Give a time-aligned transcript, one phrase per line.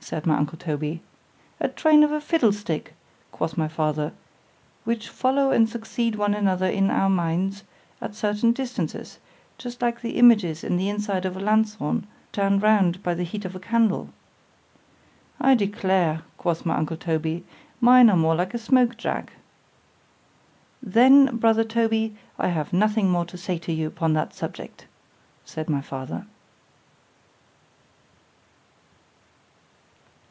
[0.00, 6.32] said my uncle Toby——A train of a fiddle stick!—quoth my father—which follow and succeed one
[6.32, 7.62] another in our minds
[8.00, 9.18] at certain distances,
[9.58, 13.44] just like the images in the inside of a lanthorn turned round by the heat
[13.44, 17.44] of a candle.—I declare, quoth my uncle Toby,
[17.78, 23.58] mine are more like a smoke jack.——Then, brother Toby, I have nothing more to say
[23.58, 24.86] to you upon that subject,
[25.44, 26.24] said my father.